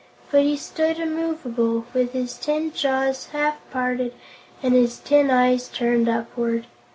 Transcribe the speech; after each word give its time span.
But 0.31 0.41
he 0.41 0.57
stood 0.57 0.97
immovable, 0.97 1.85
with 1.93 2.13
his 2.13 2.33
tin 2.35 2.71
jaws 2.73 3.27
half 3.33 3.57
parted 3.69 4.15
and 4.63 4.73
his 4.73 4.97
tin 4.97 5.29
eyes 5.29 5.67
turned 5.67 6.09
upward. 6.09 6.65